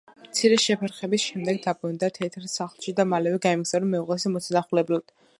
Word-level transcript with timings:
მცირე 0.27 0.55
შეფერხების 0.61 1.25
შემდეგ 1.25 1.59
დაბრუნდა 1.65 2.09
თეთრ 2.15 2.47
სახლში 2.53 2.93
და 2.99 3.05
მალევე 3.11 3.41
გაემგზავრა 3.43 3.91
მეუღლის 3.91 4.27
მოსანახულებლად. 4.37 5.15